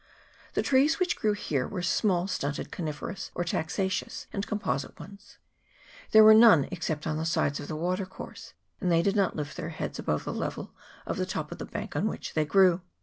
The 0.55 0.63
trees 0.63 0.97
which 0.99 1.15
grew 1.15 1.33
here 1.33 1.67
were 1.67 1.83
small 1.83 2.25
stunted 2.25 2.71
coniferous 2.71 3.29
or 3.35 3.43
taxaceous 3.43 4.25
and 4.33 4.47
composite 4.47 4.99
ones. 4.99 5.37
There 6.09 6.23
were 6.23 6.33
none 6.33 6.67
except 6.71 7.05
on 7.05 7.17
the 7.17 7.23
sides 7.23 7.59
of 7.59 7.67
the 7.67 7.75
watercourse, 7.75 8.53
and 8.79 8.91
they 8.91 9.03
did 9.03 9.15
not 9.15 9.35
lift 9.35 9.57
their 9.57 9.69
heads 9.69 9.99
above 9.99 10.23
the 10.23 10.33
level 10.33 10.73
of 11.05 11.17
the 11.17 11.27
top 11.27 11.51
of 11.51 11.59
the 11.59 11.65
bank 11.65 11.95
on 11.95 12.07
which 12.07 12.33
they 12.33 12.45
grew. 12.45 12.81